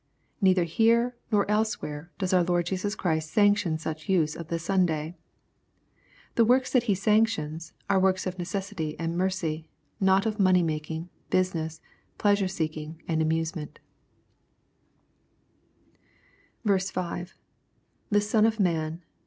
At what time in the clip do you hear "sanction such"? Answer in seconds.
3.29-4.09